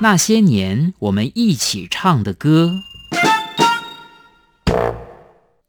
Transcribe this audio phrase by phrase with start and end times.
[0.00, 2.78] 那些年我们一起唱的歌。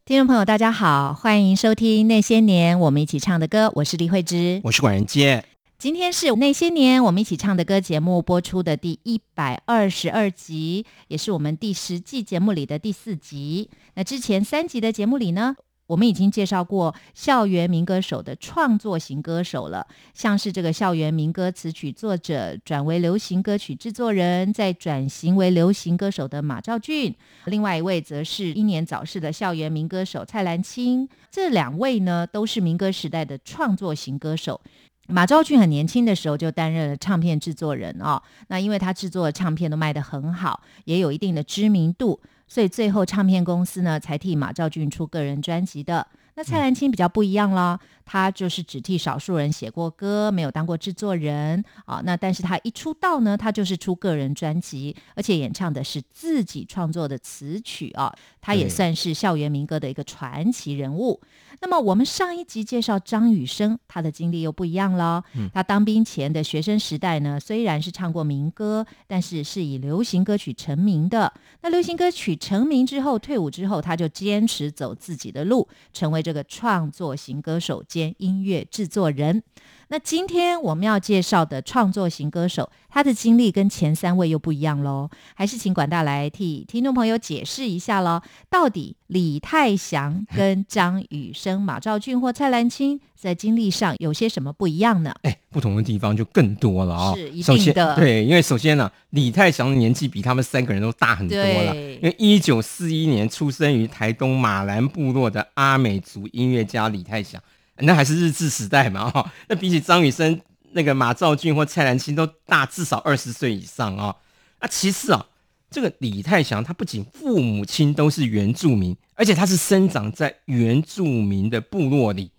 [0.06, 5.44] 听众朋友，大家好，欢迎收听《那些年我们一起唱的歌》，我是李慧芝，我是管仁杰。
[5.80, 13.72] 今天是那些年我们一起唱的歌节目播出的第一百二十二集，也是我们第十季节目里的第四集。
[13.96, 15.56] 那之前三集的节目里呢？
[15.90, 31.10] 我们已经介绍过校园民歌手的创作型歌手了，像是这个校园民歌词曲作者转为流行歌曲制作人，再转型为流行歌手的马兆俊，另外一位则是英年早逝的校园民歌手蔡澜清。
[31.32, 34.62] 这两位呢，都是民歌时代的创作型歌手。
[35.08, 42.22] 马兆俊很年轻的时候就担任了唱片制作人哦，那因为他制作的唱片都卖得很好，也有一定的知名度。
[42.50, 46.06] 所以最后唱片公司呢，才替马兆俊出个人专辑的。
[46.36, 52.02] 那蔡澜清比较不一样了，他就是只替少数人写过歌，没有当过制作人啊。
[52.06, 58.14] 那但是他一出道呢，他就是出个人专辑，而且演唱的是自己创作的词曲啊。
[58.40, 61.20] 他也算是校园民歌的一个传奇人物。
[61.62, 65.24] 那么我们上一集介绍张雨生，他的经历又不一样了。
[65.54, 71.34] 他当兵前的学生时代呢，虽然是唱过民歌，但是是以流行歌曲成名的。
[71.62, 79.44] 那流行歌曲成名之后，退伍之后，他就坚持走自己的路，成为这个创作型歌手兼音乐制作人。
[79.92, 85.10] 那今天我们要介绍的创作型歌手，他的经历跟前三位又不一样喽。
[85.34, 95.12] 还是请管大来替听众朋友解释一下喽，到底李泰祥跟张雨生、 马兆俊或蔡澜清在经历上有些什么不一样呢？
[95.24, 97.16] 哎，不同的地方就更多了啊。
[97.16, 101.76] 是一定的，对，因为首先呢，李泰祥的年纪比他们三个人都大很多了。
[101.76, 107.42] 因为一九四一年出生于台东马兰部落的阿美族音乐家李泰祥。
[107.82, 110.40] 那还是日治时代嘛，哈， 那比起张雨生、
[110.72, 114.16] 那个马兆俊或蔡澜清都大至少二十岁以上啊。
[114.62, 115.26] 那其次啊，
[115.72, 122.32] 这个李泰祥他不仅父母亲都是原住民，而且他是生长在原住民的部落里。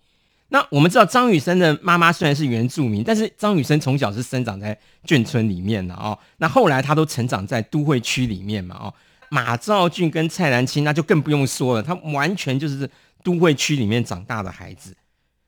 [0.49, 6.17] 那我们知道张雨生的妈妈虽然是原住民，但是张雨生从小是生长在眷村里面的哦。
[6.37, 8.93] 那后来他都成长在都会区里面嘛，哦，
[9.29, 12.89] 马兆俊跟蔡澜清那就更不用说了，他完全就是
[13.23, 14.93] 都会区里面长大的孩子。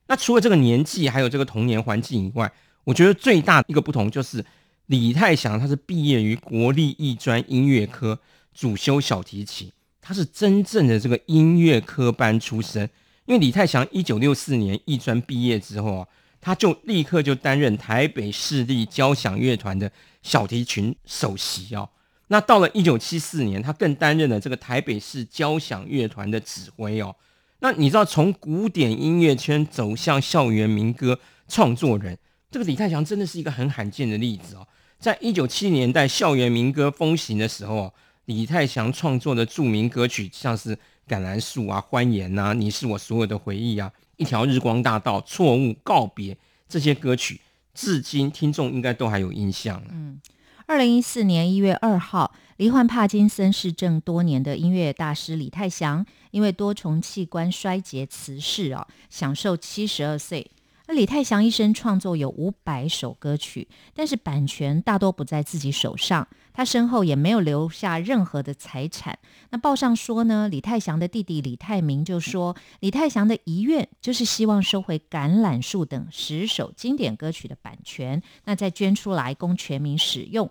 [0.08, 2.52] 那除了这个年纪，还有这个童年环境以外，
[2.84, 4.44] 我觉得最大一个不同就是
[4.88, 8.19] 李泰祥他是毕业于国立艺专音乐科，
[8.53, 9.72] 主修小提琴，
[10.02, 12.90] 他是真正的这个音乐科班出身。
[13.25, 16.08] 因为李泰祥一九六四年艺专毕业之后啊，
[16.42, 19.90] 他就立刻就担任台北市立交响乐团的
[20.22, 21.88] 小提琴首席哦。
[22.28, 27.16] 那到了一九七四年，他更担任了这个台北市交响乐团的指挥哦。
[27.63, 32.18] 那你知道从古典音乐圈走向校园民歌创作人，
[32.51, 34.68] 这个李泰祥真的是一个很罕见的例子哦。
[35.00, 37.94] 在一九七年代校园民歌风行的时候，
[38.25, 40.75] 李泰祥创作的著名歌曲像是
[41.07, 46.34] 《橄榄树》啊、《欢颜》呐、《你是我所有的回忆》啊、《一条日光大道》、《错误》、《告别》
[46.68, 47.40] 这些歌曲，
[47.74, 49.81] 至今听众应该都还有印象。
[49.90, 50.19] 嗯，
[50.66, 52.34] 二零一四年一月二号。
[52.57, 60.50] 罹患帕金森氏症多年的音乐大师李泰祥，因为多重器官衰竭辞世哦，享受七十二岁。
[60.88, 69.18] 那李泰祥一生创作有五百首歌曲，但是版权大多不在自己手上，他身后也没有留下任何的财产。
[69.50, 80.50] 那报上说呢，李泰祥的弟弟李泰明就说，李泰祥的遗愿就是希望收回《橄榄树》等十首经典歌曲的版权，那再捐出来供全民使用。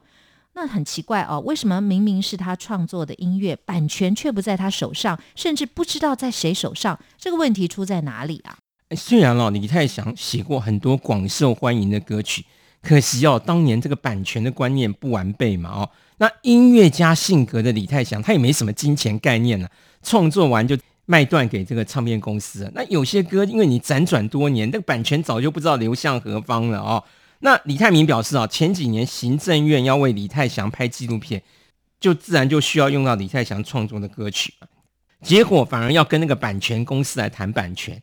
[0.54, 7.00] 那很奇怪哦，为什么明明是他创作的音乐，版权却不在他手上，甚至不知道在谁手上？
[7.16, 8.58] 这个问题出在哪里啊？
[8.94, 12.44] 虽然哦，李泰祥写过很多广受欢迎的歌曲，
[12.82, 15.90] 可惜哦，当年这个版权的观念不完备嘛哦。
[16.18, 19.68] 那音乐家性格的李泰祥，他也没什么金钱概念呢，
[20.02, 20.76] 创作完就
[21.06, 22.70] 卖断给这个唱片公司。
[22.74, 27.02] 那有些歌，因为你辗转多年，那个版权早就不知道流向何方了哦。
[27.40, 31.42] 那李泰明表示啊，前几年行政院要为李泰祥拍纪录片，
[31.98, 34.54] 就自然就需要用到李泰祥创作的歌曲
[35.22, 38.00] 结果反而要跟那个版权公司来谈版权，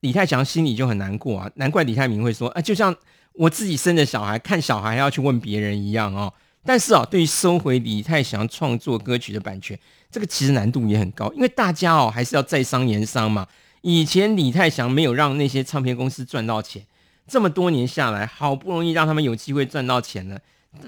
[0.00, 1.50] 李泰祥心里就很难过啊。
[1.54, 2.94] 难怪李泰明会说啊，就像
[3.36, 6.32] 我自己生的小孩，看小孩要去问别人一样哦。
[6.64, 9.78] 但是啊，对于收回李泰祥创作歌曲的版权，
[10.10, 13.46] 这个其实难度也很高，因为大家哦还是要在商言商嘛。
[13.82, 16.82] 以前李泰祥没有让那些唱片公司赚到钱。
[17.28, 20.40] 这么多年下来，好不容易让他们有机会赚到钱了，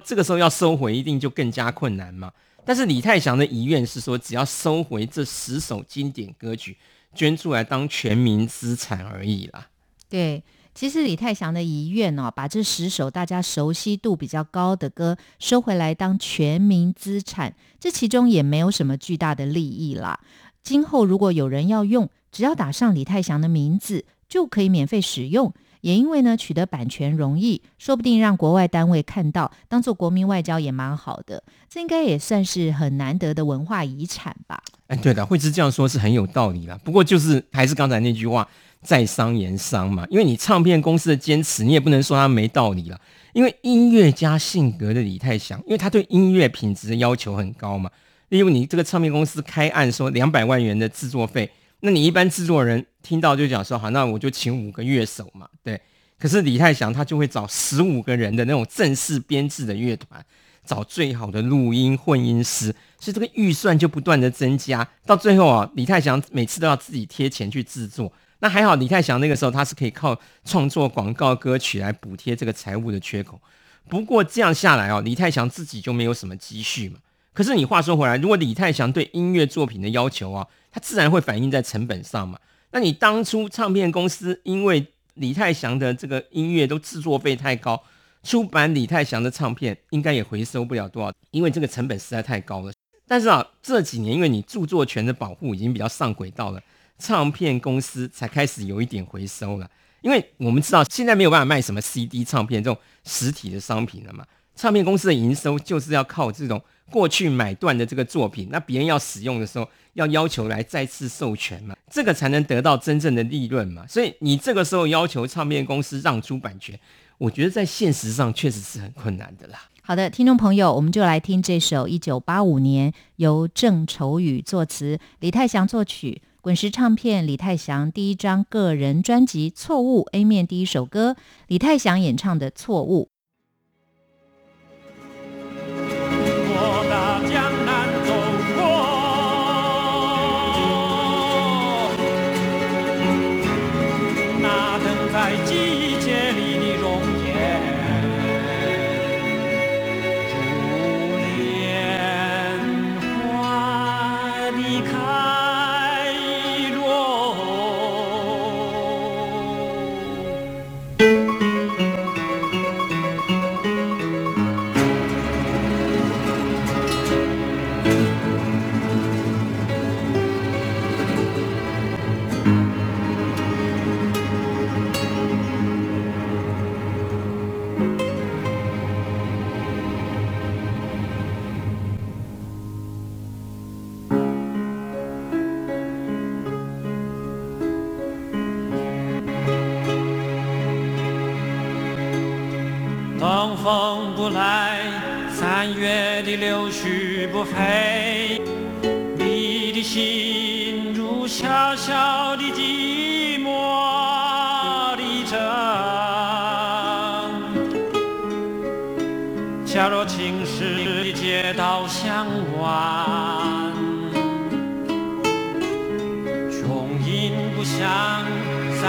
[0.04, 2.32] 这个时候要收回，一定就更加困难嘛。
[2.64, 6.76] 但是李泰祥的遗愿是说，只要收回这十首经典歌曲，
[7.14, 9.68] 捐出来当全民资产而已啦。
[10.08, 10.42] 对，
[10.78, 20.20] 其实李泰祥的遗愿哦，把这十首大家熟悉度比较高的歌收回来当全民资产，这其中也没有什么巨大的利益啦。
[20.62, 25.52] 今后如果有人要用，只要打上李泰祥的名字，就可以免费使用。
[25.80, 31.42] 也因为呢，取得版权容易，说不定让国外单位看到，当做国民外交也蛮好的。
[31.68, 34.62] 这应该也算是很难得的文化遗产吧？
[34.86, 36.78] 哎，对的，慧芝这样说是很有道理啦。
[36.84, 38.48] 不过就是还是刚才那句话，
[38.82, 40.06] 在商言商嘛。
[40.10, 43.00] 因为你唱片公司的坚持，你也不能说他没道理了。
[43.32, 47.90] 因为音乐家性格的李泰祥，因为他对音乐品质的要求很高嘛。
[48.30, 51.50] 例如你这个唱片公司开案说两百万元的制作费。
[51.80, 55.80] 那你一般制作人听到就讲说好，那我就请五个乐手嘛，对。
[56.18, 60.20] 可是李泰祥他就会找十五个人的那种正式编制的乐团，
[60.64, 64.88] 找最好的录音混音师，所以这个预算就不断的增加。
[65.06, 68.12] 到最后啊，李泰祥每次都要自己贴钱去制作。
[68.40, 73.40] 那还好，李泰祥那个时候他是可以靠创作广告歌曲来补贴这个财务的缺口。
[73.88, 76.98] 不过这样下来哦，李泰祥自己就没有什么积蓄嘛。
[77.32, 82.38] 可是你话说回来，如果李泰祥对音乐作品的要求啊，他自然会反映在成本上嘛。
[82.70, 87.82] 那你当初唱片公司因为李泰祥的这个音乐都制作费太高，
[88.22, 92.72] 出版李泰祥的唱片应该也回收不了多少，因为这个成本实在太高了。
[93.06, 96.60] 但是啊，这几年因为你著作权的保护已经比较上轨道了，
[96.98, 99.70] 唱片公司才开始有一点回收了。
[100.00, 104.24] 因为我们知道现在没有办法卖什么 CD 唱片这种实体的商品了嘛，
[104.54, 106.62] 唱片公司的营收就是要靠这种。
[106.90, 113.86] 过去买断的这个作品，那别人要使用的时候，要要求来再次授权嘛，这个才能得到真正的利润嘛。
[113.86, 116.80] 所以你这个时候要求唱片公司让出版权，
[117.18, 119.68] 我觉得在现实上确实是很困难的啦。
[119.82, 131.14] 好的，听众朋友，我们就来听这首一九八五年由郑愁予作词、李泰祥作曲、滚石唱片李泰祥第一张个人专辑《错误》A 面第一首歌，
[131.46, 133.10] 李泰祥演唱的《错误》。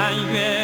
[0.09, 0.58] 穿越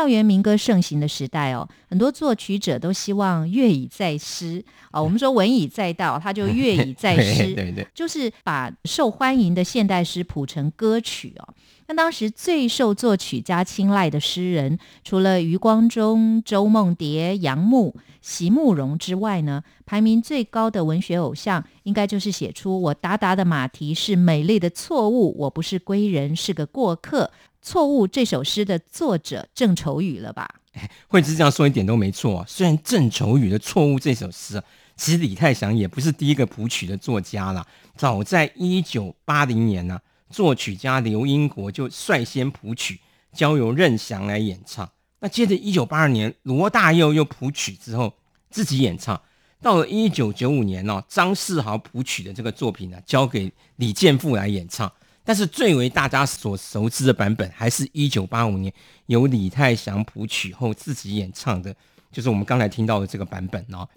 [0.00, 5.02] 校园民歌盛行的时代哦，很多作曲者都希望乐以载诗啊。
[5.02, 11.54] 我们说文以载道，他就乐以载诗， 对对，就是把受欢迎的现代诗谱成歌曲哦。
[11.86, 27.30] 那当时最受作曲家青睐的诗人，除了余光中、周梦蝶、杨牧、席慕容之外呢，排名最高的文学偶像，应该就是写出“我达达的马蹄是美丽的错误，我不是归人，是个过客。”
[27.62, 30.48] 错误这首诗的作者郑愁予了吧？
[31.08, 32.44] 惠芝这样说一点都没错。
[32.46, 34.62] 虽然郑愁予的《错误》这首诗，
[34.96, 37.66] 其实李泰祥也不是第一个谱曲的作家了。
[37.96, 40.00] 早在一九八零年呢，
[40.30, 43.00] 作曲家刘英国就率先谱曲，
[43.32, 44.88] 交由任翔来演唱。
[45.18, 48.14] 那接着一九八二年，罗大佑又谱曲之后
[48.48, 49.20] 自己演唱。
[49.60, 54.90] 到了一九九五年呢，张世豪谱曲的这个作品呢，交给李健富来演唱。
[55.30, 58.72] 但是最为大家所熟知的版本，还是一九八五年
[59.06, 61.72] 由李泰祥谱曲后自己演唱的，
[62.10, 63.88] 就是我们刚才听到的这个版本哦。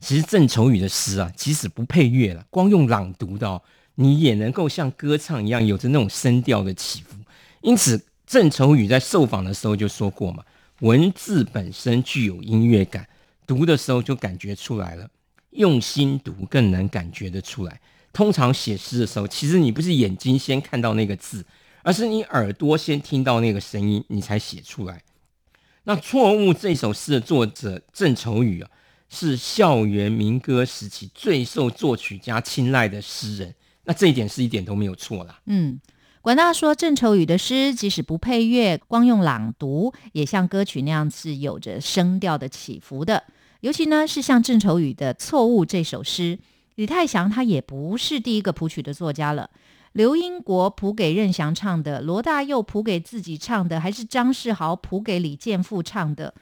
[0.00, 3.62] 其实郑愁予的诗啊，即使不配乐了，光用朗读的哦，
[3.94, 7.14] 你也能够像歌唱一样，有着那种声调的起伏。
[7.60, 10.42] 因此，郑愁予在受访的时候就说过嘛，
[10.80, 13.08] 文字本身具有音乐感，
[13.46, 15.08] 读的时候就感觉出来了。
[15.50, 17.80] 用心读更能感觉得出来。
[18.12, 21.44] 通常写诗的时候，其实你不是眼睛先看到那个字，
[21.82, 25.02] 而是你耳朵先听到那个声音，你才写出来。
[25.84, 28.70] 那错误这首诗的作者郑愁予啊，
[29.08, 33.54] 是校园民歌时期最受作曲家青睐的诗人。
[33.84, 35.40] 那这一点是一点都没有错啦。
[35.46, 35.80] 嗯，
[36.20, 43.24] 管大说郑愁予的诗，即使不配乐，光用朗读，也像歌曲那样是有着声调的起伏的。
[43.60, 46.38] 尤其呢，是像郑愁予的《错误》这首诗，
[46.80, 49.50] 李泰祥他也不是第一个谱曲的作家了。
[49.92, 56.32] 刘英国谱给任翔唱的，罗大佑谱给自己唱的，还是张世豪谱给李健富唱的，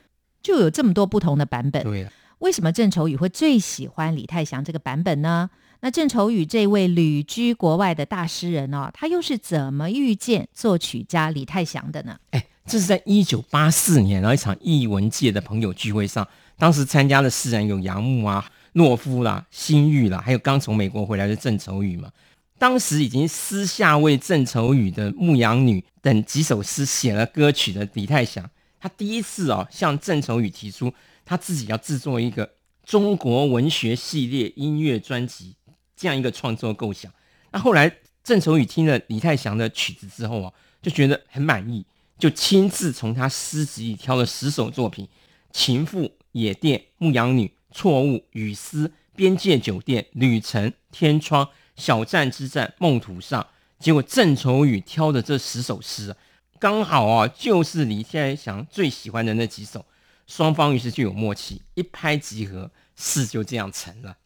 [0.41, 1.83] 就有这么多不同的版本。
[1.83, 2.07] 对
[2.39, 5.51] 为什么郑愁予会最喜欢李泰祥这个版本呢？
[5.81, 12.17] 那郑愁予这位旅居国外的大诗人哦，他又是怎么遇见作曲家李泰祥的呢？
[12.31, 16.25] 哎，这是在一九八四年，然后一场艺文界的朋友聚会上。
[16.57, 22.11] 当时参加的诗人有杨牧啊、诺夫啦、心玉啦，还有刚从美国回来的郑愁予嘛。
[22.59, 28.49] 当时已经私下为郑愁予的《牧羊女》等几首诗写了歌曲的李泰祥，
[28.81, 30.93] 他第一次哦向郑愁予提出
[31.25, 32.51] 他自己要制作一个
[32.85, 35.55] 中国文学系列音乐专辑
[35.97, 37.13] 这样一个创作构想。
[37.53, 37.93] 那后来
[38.25, 41.87] 郑愁予听了李泰祥的曲子之后啊，就觉得很满意，
[42.19, 45.07] 就亲自从他诗集里挑了十首作品，
[45.53, 46.05] 《情妇》。
[46.33, 53.47] 野店、牧羊女、错误、雨丝、边界酒店、旅程、天窗、小站之战、梦途上。
[53.79, 56.17] 结果郑愁予挑的这十首诗，
[56.59, 59.85] 刚好啊，就是李天祥最喜欢的那几首。
[60.27, 64.17] 双方于是就有默契，一拍即合，事就这样成了。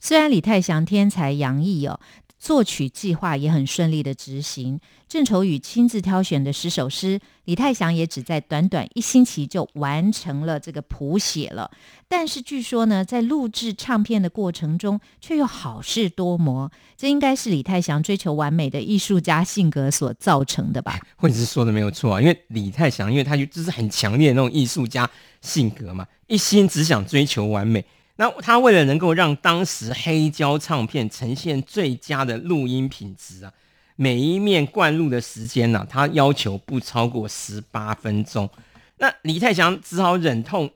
[0.00, 1.98] 虽然李泰祥天才洋溢哦。
[2.38, 11.70] 作曲计划也很顺利的执行，郑愁予亲自挑选的十首诗，李泰祥也只在短短一星期就完成了这个谱写了。
[12.06, 21.00] 但是据说呢，在录制唱片的过程中，却又好事多磨，这应该是李泰祥追求完美的艺术家性格所造成的吧？
[21.16, 27.84] 或者是说的没有错啊，因为李泰祥，因为他就就是很强烈的那种艺术家性格嘛，一心只想追求完美。
[28.20, 33.52] 那他为了能够让当时黑胶唱片呈现最佳的录音品质啊，
[33.94, 38.50] 每一面灌录的时间呢，他要求不超过十八分钟。
[38.96, 40.68] 那李泰祥只好忍痛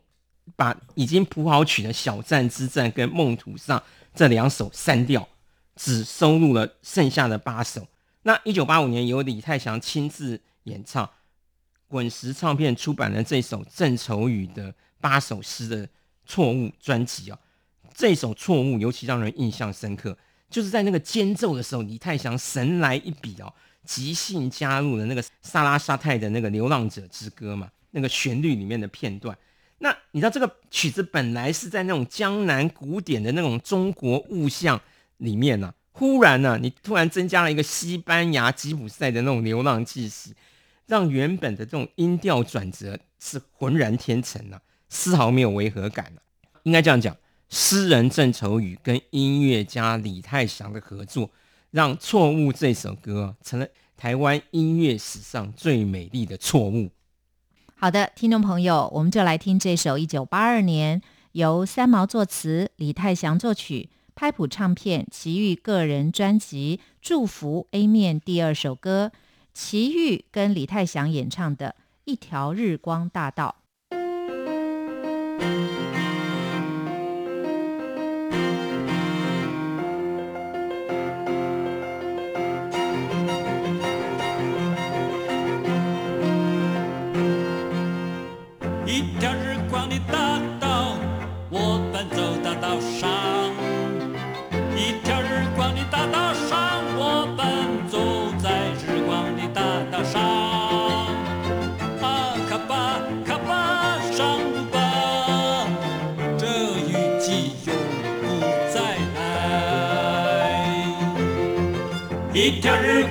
[0.55, 3.77] 把已经谱好曲的《小站之战》跟《梦途上》
[4.15, 5.29] 这两首删掉，
[5.75, 7.85] 只收录了剩下的八首。
[8.23, 11.11] 那一九八五年由李泰祥亲自演唱，
[11.89, 15.89] 滚石唱片出版了这首郑愁予的八首诗的。
[16.33, 17.39] 错误专辑啊，
[17.93, 20.17] 这首错误尤其让人印象深刻，
[20.49, 23.53] 就是在那个间奏的时候，李泰祥神来一笔哦，
[23.85, 29.37] 即兴加入了那个萨拉沙泰的那个《流浪者之歌》嘛，那个旋律里面的片段。
[29.81, 34.81] 那你知道这个曲子本来是在那种江南古典的那种中国物象
[35.19, 40.35] 里面呢，忽然呢，你突然增加了一个西班牙吉普赛的那种流浪气息，
[40.87, 44.59] 让原本的这种音调转折是浑然天成啊。
[44.95, 46.13] 丝毫没有违和感
[46.65, 47.17] 应该这样讲，
[47.49, 51.31] 诗人郑愁予跟音乐家李泰祥的合作，
[51.71, 56.91] 让《错误》这首歌成了台湾音乐史上最美丽的错误。
[57.75, 61.01] 好的，听众朋友，我们就来听这首一九八二年
[61.33, 69.11] 由三毛作词、李泰祥作曲、拍谱唱片奇遇个人专辑《祝福》A 面第二首歌，
[69.55, 73.57] 奇遇跟李泰祥演唱的《一条日光大道》。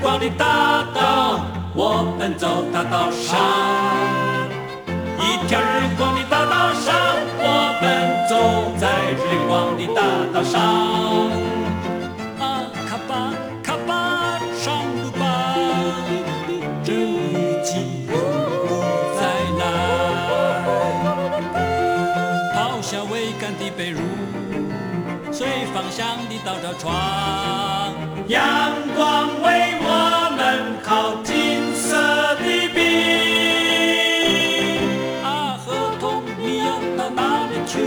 [0.02, 3.38] 光的大道，我们走大道上。
[5.20, 6.92] 一条日光的大道上，
[7.38, 7.46] 我
[7.80, 7.86] 们
[8.28, 8.34] 走
[8.80, 10.02] 在日光的大
[10.34, 10.60] 道上。
[12.40, 13.12] 啊，卡巴
[13.62, 13.90] 卡巴
[14.58, 15.22] 上路吧，
[16.84, 17.70] 这一季
[18.10, 18.14] 永
[18.66, 18.70] 不
[19.16, 19.22] 再
[19.60, 19.62] 来。
[22.56, 24.02] 抛下桅杆的被褥，
[25.32, 26.90] 随方向的倒着床。
[28.28, 28.40] 阳
[28.96, 29.91] 光为我
[30.84, 31.96] 靠金色
[32.36, 32.80] 的饼。
[35.24, 36.66] 啊，河童你要
[36.98, 37.80] 到哪里去？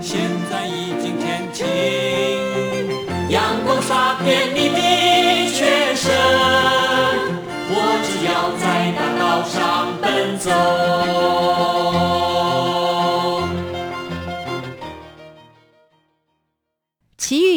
[0.00, 0.20] 现
[0.50, 1.66] 在已经天晴，
[3.28, 4.78] 阳光洒遍你的
[5.52, 6.10] 全身，
[7.70, 10.50] 我只要在大道上奔走。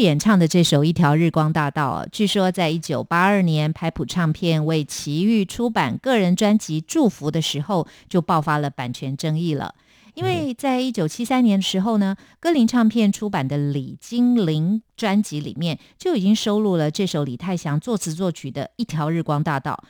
[0.05, 9.73] 演唱的这首《一条日光大道》啊，据说在一九八二年拍谱唱片为齐豫出版个人专辑《祝福》的时候，就爆发了版权争议了。
[10.13, 19.83] 因为在一九七三年的时候呢，歌林唱片出版的李金玲专辑里面就已经收录了这首李泰祥作词作曲的《一条日光大道》。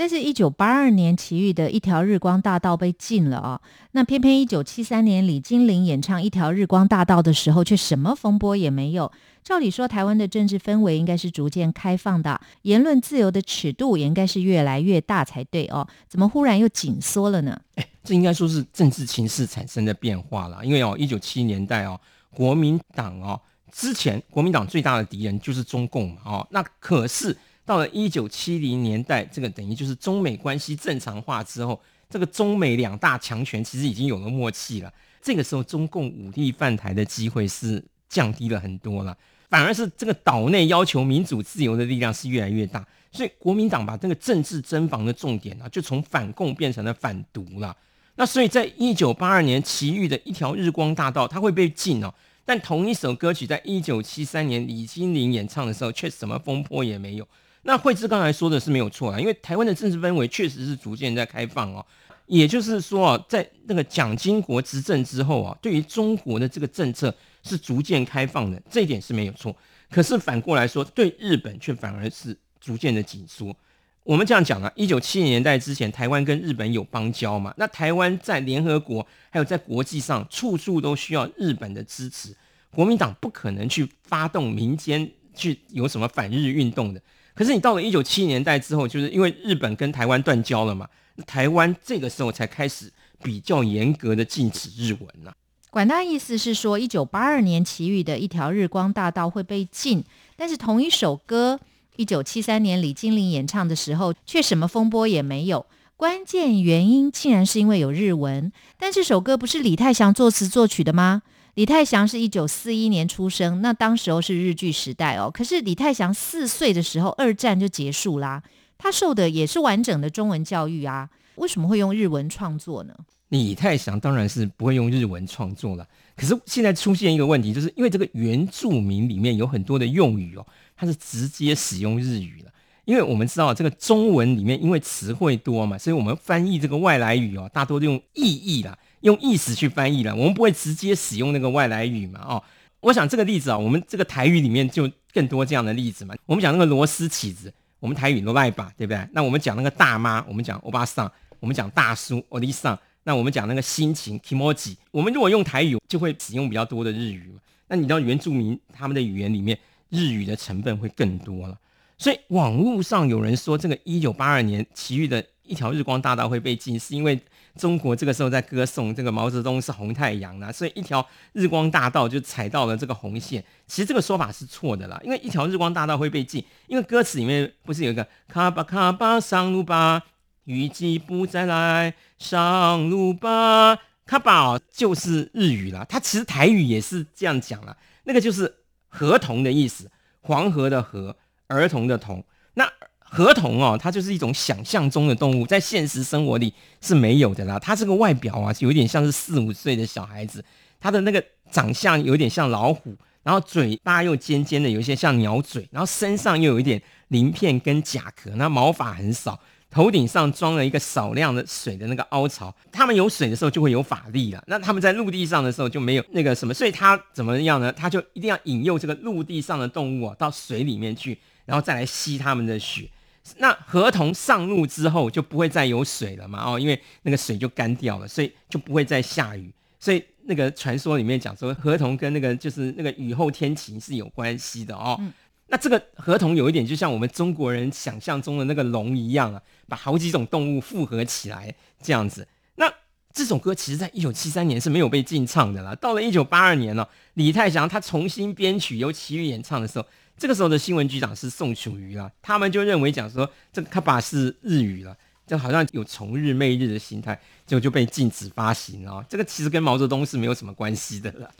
[0.00, 3.60] 但是，一九八二年齐豫的《一条日光大道》被禁了啊。
[3.90, 9.10] 那偏偏一九七三年李金玲演唱《一条日光大道》的时候，却什么风波也没有。
[9.42, 15.84] 照理说，台湾的政治氛围应该是逐渐开放的，言论自由的尺度也应该是越来越大才对哦。
[16.08, 17.60] 怎么忽然又紧缩了呢？
[17.74, 20.64] 哎，这应该说是政治情势产生的变化了。
[20.64, 22.00] 因为哦，一九七年代哦，
[22.30, 23.40] 国民党哦，
[23.72, 26.46] 之前国民党最大的敌人就是中共嘛哦。
[26.52, 27.36] 那可是
[27.68, 34.90] 到了一九七零年代，这个等于就是中美关系正常化之后，这个中美两大强权其实已经有了默契了。
[35.20, 39.14] 这个时候，中共武力犯台的机会是降低了很多了。
[39.50, 42.82] 反而是这个岛内要求民主自由的力量是越来越大，
[43.12, 47.76] 所以国民党把这个政治征防的重点啊，就从反共变成了反独了。
[48.14, 52.14] 那所以在一九八二年，奇遇的一条日光大道，它会被禁哦。
[52.46, 57.28] 但同一首歌曲，在一九七三年李金玲演唱的时候，却什么风波也没有。
[57.68, 61.84] 那惠智刚才说的是没有错啊，因为台湾的政治氛围确实是逐渐在开放哦。
[62.24, 67.14] 也就是说啊，在那个蒋经国执政之后啊，对于中国的这个政策。
[67.44, 69.56] 是逐渐开放的，这一点是没有错。
[69.88, 73.56] 可是反过来说，对日本却反而是逐渐的紧缩。
[74.02, 77.54] 我们这样讲啊，一九七零年代之前，台湾跟日本有邦交嘛？
[77.56, 82.36] 那台湾在联合国还有在国际上，处处都需要日本的支持。
[82.70, 87.00] 国民党不可能去发动民间去有什么反日运动的。
[87.38, 90.88] 可是你到了一九七零年代之后，就是因为日本跟台湾断交了嘛，
[91.24, 95.32] 台湾这个时候才开始比较严格的禁止日文了。
[95.70, 100.02] 管大意思是说，一九八二年奇遇的一条日光大道会被禁，
[100.34, 101.60] 但是同一首歌，
[101.94, 105.66] 一九七三年李金玲演唱的时候，却什么风波也没有。
[105.96, 111.22] 关键原因竟然是因为有日文，但这首歌不是李泰祥作词作曲的吗？
[111.58, 115.28] 李泰祥是一九四一年出生，那当时候是日据时代哦。
[115.28, 118.40] 可是李泰祥四岁的时候，二战就结束啦，
[118.78, 122.94] 他受的也是完整的中文教育啊，为什么会用日文创作呢？
[123.30, 132.52] 李泰祥当然是不会用日文创作了，可是现在出现一个问题，就是因为这个原住民里面有很多的用语哦，它是直接使用日语了。
[132.84, 142.20] 因为我们知道这个中文里面因为词汇多嘛，所以我们翻译这个外来语哦，大多都用意义啦，用意思去翻译了，我们不会直接使用那个外来语嘛。
[142.20, 142.42] 哦，
[142.80, 146.14] 我想这个例子啊，我们这个台语里面就更多这样的例子嘛。
[146.26, 149.08] 我们讲那个螺丝起子，我们台语罗赖吧，对不对？
[149.12, 152.78] 那我们讲那个大妈，我们讲欧巴桑，我们讲大叔欧丽桑。
[153.04, 157.40] 那我们讲那个心情 kimoji，我们如果用台语就会使用比较多的日语嘛。
[157.68, 159.58] 那你知道原住民他们的语言里面
[159.88, 161.58] 日语的成分会更多了，
[161.96, 167.20] 所以网络上有人说这个一九八二年奇遇的一条日光大道会被禁，是因为
[167.56, 173.42] 中国这个时候在歌颂这个毛泽东是红太阳呢，所以一条日光大道就踩到了这个红线。
[173.66, 180.04] 其实这个说法是错的啦，因为一条日光大道会被禁，因为歌词里面不是有一个卡巴卡巴上路吧。
[180.44, 185.84] 雨季不再来上路吧，卡宝就是日语啦。
[185.86, 188.54] 它其实台语也是这样讲啦，那个就是
[188.88, 189.90] 河童的意思，
[190.22, 191.14] 黄河的河，
[191.48, 192.24] 儿童的童。
[192.54, 192.66] 那
[193.10, 197.58] 河童哦，它就是一种想象中的动物，在现实生活里是没有的啦。
[197.58, 200.44] 它这个外表啊，有点像是四五岁的小孩子，
[200.80, 209.40] 它的那个长相有点像老虎，然后嘴巴又尖尖的，有一些像鸟嘴，然后身上又有一点鳞片跟甲壳，那毛发很少。
[209.70, 214.42] 头顶上装了一个少量的水的那个凹槽，他们有水的时候就会有法力了。
[214.46, 217.70] 那他们在陆地上的时候就没有那个什么，所以他怎么样呢？
[217.70, 222.88] 他就一定要引诱这个陆地上的动物啊到水里面去，然后再来吸他们的血。
[223.36, 226.52] 那河童上路之后就不会再有水了嘛？
[226.52, 229.52] 哦，因为那个水就干掉了，所以就不会再下雨。
[229.78, 235.00] 所以那个传说里面讲说，河童跟那个就是那个雨后天晴是有关系的哦。
[235.48, 242.26] 那这个河童有一点，就像我们中国人想象中的那个龙一样啊，把好几种动物复合起来这样子。
[242.56, 242.70] 那
[243.14, 245.74] 这首歌其实在一九七三年是没有被禁唱的啦。
[245.76, 249.86] 到了一九八二年呢，李泰祥他重新编曲由齐豫演唱的时候，
[250.18, 259.04] 这个时候的新闻局长是宋楚瑜啦，他们就认为讲说这个卡巴是日语了，就好像有崇日媚日的心态，结果就被禁止发行啊。
[259.08, 261.30] 这个其实跟毛泽东是没有什么关系的了。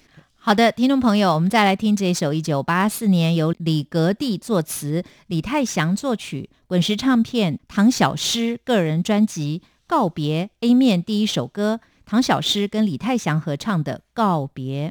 [0.40, 14.90] 好的，听众朋友，我们再来听这首一九八四年由李格弟作词、李泰祥作曲、滚石唱片唐小诗个人专辑《告别》A 面第一首歌，唐小诗跟李泰祥合唱的《告别》。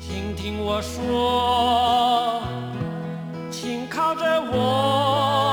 [0.00, 2.87] 请听我说，请
[3.98, 5.47] 靠着我，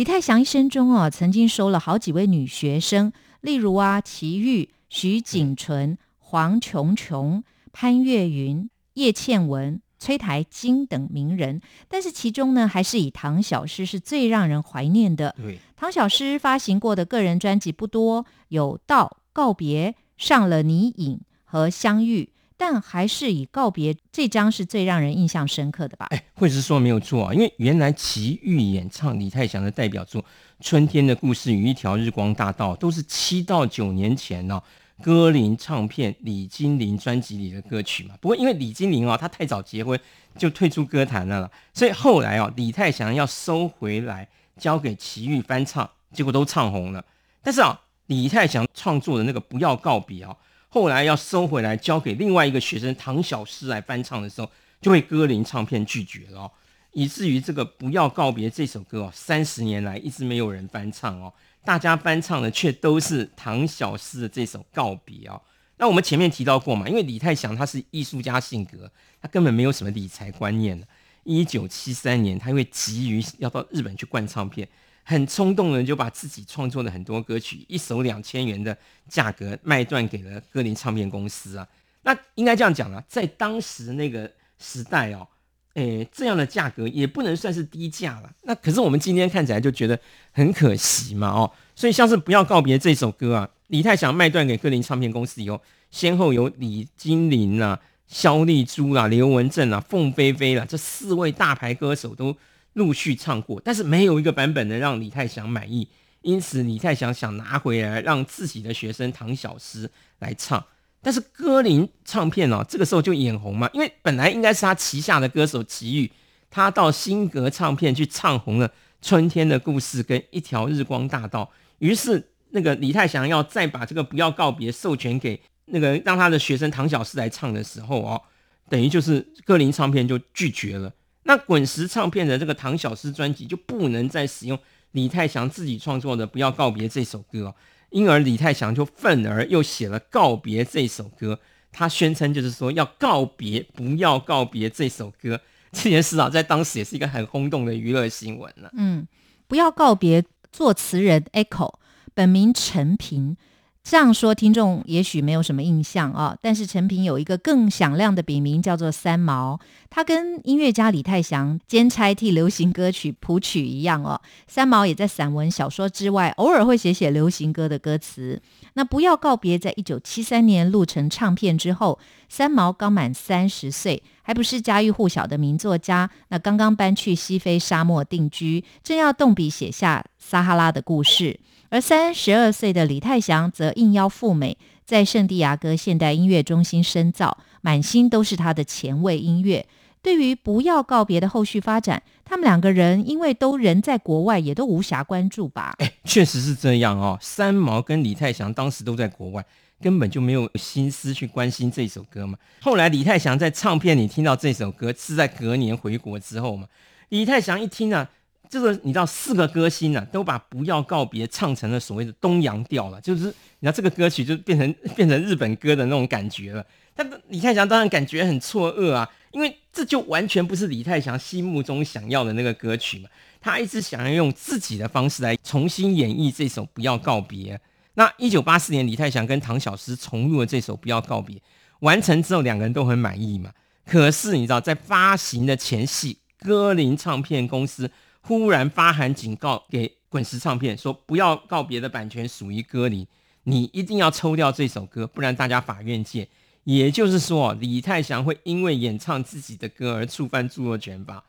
[0.00, 11.60] 李泰祥一生中啊，曾经收了好几位女学生，例如啊，齐豫、徐锦纯、黄琼琼、潘越云、叶倩文、崔台金等名人。
[11.86, 15.34] 但是其中呢，还是以唐小诗是最让人怀念的。
[15.36, 22.30] 对，唐小诗发行过的个人专辑不多，有《道》《告别》《上了你影》和《相遇》，
[22.60, 26.04] 但还是以《告别》这张是最让人印象深刻的吧？
[26.10, 30.22] 哎，或者是说没有错啊，因为原来齐豫演唱李泰祥的代表作
[30.60, 34.62] 《春天的故事与一条日光大道》，都是七到九年前呢、
[35.02, 38.14] 歌林唱片李金玲专辑里的歌曲嘛。
[38.20, 39.98] 不过因为李金玲啊，她太早结婚
[40.36, 47.02] 就退出歌坛了啦，所以后来啊，李泰祥要收回来交给齐豫翻唱，结果都唱红了。
[47.42, 50.36] 但是啊，李泰祥创作的那个《不要告别》啊，
[50.70, 54.48] 后来要收回来交给另外一个学生唐小诗来翻唱的时候，
[54.80, 56.50] 就被歌林唱片拒绝了、哦，
[56.92, 61.32] 以至于这个《不要告别》这首歌哦，三十年来一直没有人翻唱哦，
[61.64, 65.42] 大家翻唱的却都是唐小诗的这首《告别》哦。
[65.76, 70.86] 那我们前面提到过嘛，因为李泰祥他是艺术家性格，他根本没有什么理财观念的。
[71.24, 74.66] 一九七三年，他因为急于要到日本去灌唱片，
[75.10, 78.76] 很冲动的就把自己创作的很多歌曲，一首两千元的
[79.08, 81.66] 价格卖断给了歌林唱片公司啊。
[82.02, 85.26] 那应该这样讲啊，在当时那个时代哦，
[85.74, 88.30] 诶，这样的价格也不能算是低价了。
[88.42, 89.98] 那可是我们今天看起来就觉得
[90.30, 102.36] 很可惜嘛，哦，所以像是《不要告别》这首歌啊，李泰祥卖断给歌林唱片公司以后，先后有李金玲啊、萧丽珠啦、刘文正啊、凤飞飞啦这四位大牌歌手都
[102.74, 105.88] 陆续唱过，但是没有一个版本能让李泰祥满意。
[106.22, 110.62] 因此，李泰祥想拿回来让自己的学生唐小诗来唱。
[111.02, 116.12] 但是歌林唱片哦，这个时候就眼红嘛，因为本来应该是他旗下的歌手齐豫，
[116.50, 118.68] 他到新格唱片去唱红了
[119.00, 128.20] 《春天的故事》跟《一条日光大道》，于是那个李泰祥要再把这个《不要告别》授权给那个让他的学生唐小诗来唱的时候哦，
[128.68, 130.92] 等于就是歌林唱片就拒绝了。
[131.30, 134.58] 那滚石唱片的这个唐小诗专辑就不能再使用
[134.90, 137.54] 李泰祥自己创作的《不要告别》这首歌。
[137.90, 141.38] 因而李泰祥就愤而又写了《告别》这首歌，
[141.70, 145.40] 他宣称就是说要告别，不要告别这首歌。
[145.70, 148.68] 这件事啊，在当时也是一个很轰动的娱乐新闻了。
[148.72, 149.06] 嗯，
[149.46, 151.74] 不要告别作词人 Echo，
[152.12, 153.36] 本名陈平。
[153.82, 156.36] 这样说，听众也许没有什么印象啊。
[156.40, 159.58] 但是陈平有一个更响亮的笔名，叫做三毛。
[159.88, 164.20] 他跟音乐家李泰祥兼差替流行歌曲谱曲一样哦。
[164.46, 168.40] 三毛也在散文、小说之外，偶尔会写写流行歌的歌词。
[168.74, 176.08] 那不要告别，在一九七三年录成唱片之后，三毛刚满三十岁，还不是家喻户晓的名作家。
[176.28, 181.40] 那刚刚搬去西非沙漠定居，正要动笔写下撒哈拉的故事。
[181.70, 189.64] 而三十二岁的李泰祥则应邀赴美，在圣地亚哥现代音乐中心深造，满心都是他的前卫音乐。
[190.02, 195.74] 对于不要告别的后续发展，他们两个人因为都人在国外，也都无暇关注吧。
[195.78, 197.16] 哎，确实是这样哦。
[197.20, 199.44] 三毛跟李泰祥当时都在国外，
[199.80, 202.36] 根本就没有心思去关心这首歌嘛。
[202.62, 206.66] 后来李泰祥在唱片里听到这首歌，是在隔年回国之后嘛。
[207.10, 208.08] 李泰祥一听啊，
[208.50, 213.26] 这个你知道，四个歌星呢都把《不要告别》唱成了所谓的东洋调了，就是
[213.60, 216.66] 你知道这个歌曲就变成变成日本歌的那种感觉了。
[216.96, 223.08] 但李泰祥当然感觉很错愕啊，因为这就完全不是李泰祥心目中想要的那个歌曲嘛。
[223.40, 227.56] 他一直想要用自己的方式来重新演绎这首《不要告别》。
[227.94, 231.36] 那一九八四年，李泰祥跟唐小诗重录了这首《不要告别》，
[231.80, 233.50] 完成之后两个人都很满意嘛。
[233.86, 237.90] 可是你知道，在发行的前夕，歌林唱片公司
[238.22, 243.06] 忽然发函警告给滚石唱片，说《不要告别》的版权属于歌林，
[243.44, 246.28] 你一定要抽掉这首歌，不然大家法院见。
[246.64, 251.24] 也就是说，李泰祥会因为演唱自己的歌而触犯著作权法。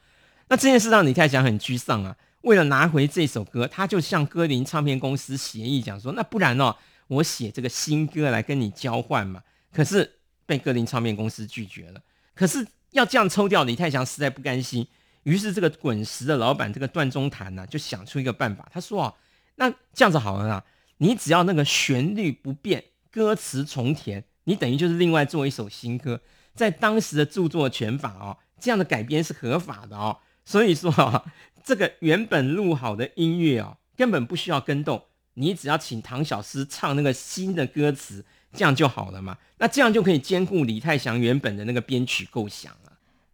[0.49, 2.15] 那这件事让李泰祥很沮丧啊！
[2.41, 6.75] 为了拿回这首歌，他就向歌林唱片公司协议，讲说：“那不然哦，
[7.08, 12.01] 我写这个新歌来跟你交换嘛。”可是被歌林唱片公司拒绝了。
[12.36, 14.86] 可是要这样抽掉，李泰祥实在不甘心。
[15.23, 18.67] 于是这个滚石的老板这个段中谈呢，就想出一个办法。
[18.71, 19.13] 他说：“啊，
[19.55, 20.65] 那这样子好了啊，
[20.97, 26.21] 你只要那个旋律不变，歌词重填，你等于就是另外做一首新歌，
[26.55, 31.23] 在当时的著作权法哦，这样的改编是合法的哦。”所以说啊，
[31.63, 35.03] 这个原本录好的音乐哦，根本不需要跟动，
[35.36, 39.38] 你只要请唐小诗唱那个新的歌词，这样就好了嘛。
[39.60, 42.90] 那这样就可以兼顾李泰祥原本的那个编曲构想了。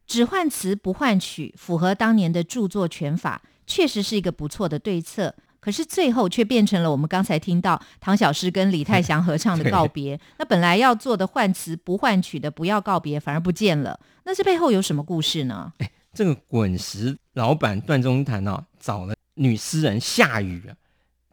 [0.07, 5.35] 只换词不换曲，符合当年的著作权法，确实是一个不错的对策。
[5.59, 10.17] 可是最后却变成了我们刚才听到唐小诗跟李泰祥合唱的 告别。
[10.37, 13.99] 那本来要做的换词不换曲的不要告别，反而不见了。
[14.23, 15.73] 那这背后有什么故事呢？
[16.13, 20.71] 这个滚石老板段中谈哦，找了女诗人夏雨啊，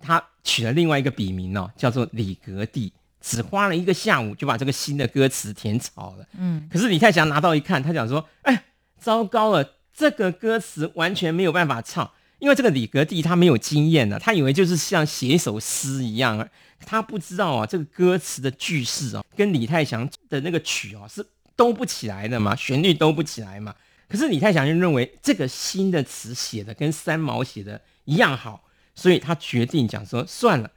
[0.03, 2.93] 他取了另外一个笔名哦，叫做李格弟，
[3.25, 6.27] 只花了一个下午就把这个新的歌词填草了。
[6.39, 8.65] 嗯，可是李泰祥拿到一看，他讲说：“哎，
[9.01, 16.47] 糟糕了，这个歌词完全没有办法唱，因为这个李格弟他没有经验呢，他以为就是像写一首诗一样，
[16.85, 23.75] 他不知道啊，这个歌词的句式啊，跟李泰祥的那个曲啊是都不起来的嘛，旋律都不起来嘛。”
[24.07, 28.63] 可是李泰祥就认为这个新的词写的跟三毛写的一样好，
[28.95, 30.71] 所以他决定讲说算了，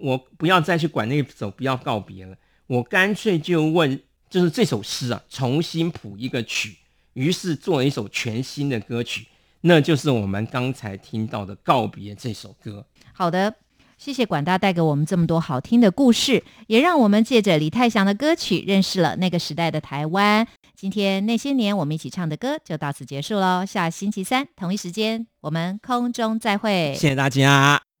[0.00, 6.76] 我不要再去管那首不要告别了，我干脆就问，就是这首诗啊，重新谱一个曲，
[7.12, 9.26] 于是做了一首全新的歌曲，
[9.62, 12.86] 那就是我们刚才听到的告别这首歌。
[13.12, 13.54] 好的。
[13.96, 20.46] 谢谢管大带给我们这么多好听的故事，也让我们借着李泰祥的歌曲认识了那个时代的台湾。
[20.74, 26.92] 今天那些年我们一起唱的歌就到此结束喽，下星期三同一时间我们空中再会。
[26.94, 27.93] 谢谢大家。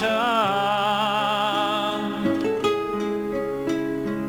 [0.00, 0.08] 寞的城。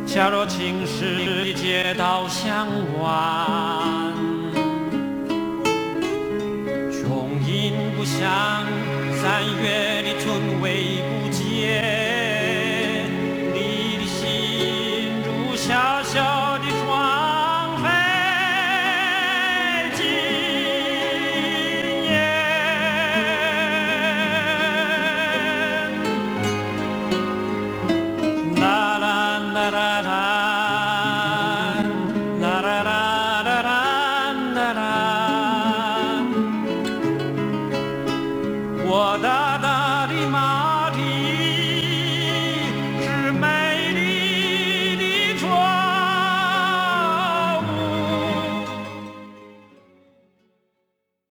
[0.06, 2.68] 假若青石的街道向
[3.00, 4.14] 晚，
[6.92, 8.30] 琼音不响，
[9.22, 10.01] 三月